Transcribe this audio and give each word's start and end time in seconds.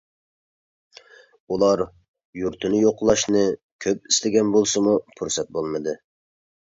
ئۇلار 1.55 1.83
يۇرتىنى 2.43 2.81
يوقلاشنى 2.85 3.43
كۆپ 3.87 4.09
ئىستىگەن 4.13 4.51
بولسىمۇ 4.57 4.97
پۇرسەت 5.21 5.53
بولمىدى. 5.59 5.95